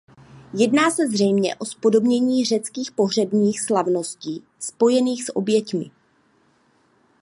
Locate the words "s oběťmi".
5.23-5.91